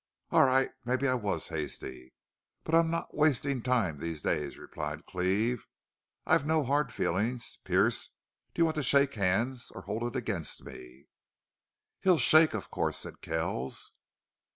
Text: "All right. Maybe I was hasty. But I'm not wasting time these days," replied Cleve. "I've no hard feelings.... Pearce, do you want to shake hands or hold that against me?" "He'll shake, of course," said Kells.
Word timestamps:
"All 0.31 0.45
right. 0.45 0.71
Maybe 0.83 1.07
I 1.07 1.13
was 1.13 1.49
hasty. 1.49 2.11
But 2.63 2.73
I'm 2.73 2.89
not 2.89 3.13
wasting 3.15 3.61
time 3.61 3.99
these 3.99 4.23
days," 4.23 4.57
replied 4.57 5.05
Cleve. 5.05 5.63
"I've 6.25 6.43
no 6.43 6.63
hard 6.63 6.91
feelings.... 6.91 7.59
Pearce, 7.63 8.09
do 8.55 8.61
you 8.61 8.65
want 8.65 8.77
to 8.77 8.81
shake 8.81 9.13
hands 9.13 9.69
or 9.69 9.81
hold 9.81 10.01
that 10.11 10.17
against 10.17 10.63
me?" 10.65 11.05
"He'll 11.99 12.17
shake, 12.17 12.55
of 12.55 12.71
course," 12.71 12.97
said 12.97 13.21
Kells. 13.21 13.91